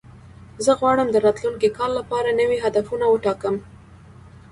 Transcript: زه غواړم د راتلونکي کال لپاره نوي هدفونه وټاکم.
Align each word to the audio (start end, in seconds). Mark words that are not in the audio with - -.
زه 0.65 0.71
غواړم 0.79 1.07
د 1.11 1.15
راتلونکي 1.25 1.69
کال 1.77 1.91
لپاره 1.99 2.37
نوي 2.39 2.57
هدفونه 2.65 3.05
وټاکم. 3.09 3.55